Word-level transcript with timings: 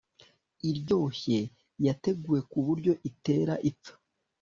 iryoshye 0.69 1.39
yateguwe 1.85 2.39
ku 2.49 2.57
buryo 2.67 2.91
itera 3.09 3.53
ipfa 3.69 3.93